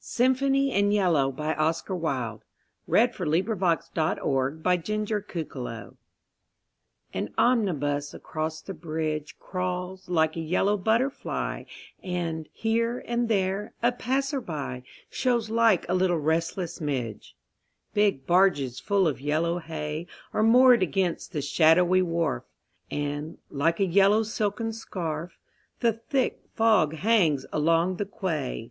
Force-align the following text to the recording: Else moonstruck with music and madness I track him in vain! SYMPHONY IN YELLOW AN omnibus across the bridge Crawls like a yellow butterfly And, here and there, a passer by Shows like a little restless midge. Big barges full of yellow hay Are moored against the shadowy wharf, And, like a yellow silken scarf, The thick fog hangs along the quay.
Else 0.00 0.18
moonstruck 0.18 0.48
with 0.50 0.50
music 0.50 0.74
and 0.76 0.88
madness 0.92 1.84
I 1.86 1.86
track 1.86 3.16
him 3.16 3.32
in 3.32 3.44
vain! 3.44 3.76
SYMPHONY 4.64 4.94
IN 4.98 5.06
YELLOW 5.06 5.96
AN 7.14 7.32
omnibus 7.38 8.12
across 8.12 8.60
the 8.60 8.74
bridge 8.74 9.38
Crawls 9.38 10.08
like 10.08 10.34
a 10.34 10.40
yellow 10.40 10.76
butterfly 10.76 11.62
And, 12.02 12.48
here 12.52 13.00
and 13.06 13.28
there, 13.28 13.72
a 13.80 13.92
passer 13.92 14.40
by 14.40 14.82
Shows 15.08 15.48
like 15.48 15.88
a 15.88 15.94
little 15.94 16.18
restless 16.18 16.80
midge. 16.80 17.36
Big 17.94 18.26
barges 18.26 18.80
full 18.80 19.06
of 19.06 19.20
yellow 19.20 19.60
hay 19.60 20.08
Are 20.32 20.42
moored 20.42 20.82
against 20.82 21.30
the 21.30 21.40
shadowy 21.40 22.02
wharf, 22.02 22.42
And, 22.90 23.38
like 23.48 23.78
a 23.78 23.86
yellow 23.86 24.24
silken 24.24 24.72
scarf, 24.72 25.38
The 25.78 25.92
thick 25.92 26.40
fog 26.56 26.94
hangs 26.94 27.46
along 27.52 27.98
the 27.98 28.04
quay. 28.04 28.66